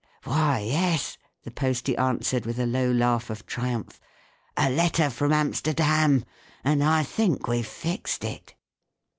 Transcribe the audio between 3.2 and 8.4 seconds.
of triumph." A letter from Amsterdam! And I think we've fixed